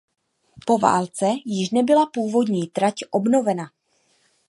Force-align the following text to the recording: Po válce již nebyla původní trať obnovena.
Po 0.65 0.77
válce 0.77 1.25
již 1.45 1.69
nebyla 1.69 2.05
původní 2.05 2.67
trať 2.67 2.95
obnovena. 3.11 3.71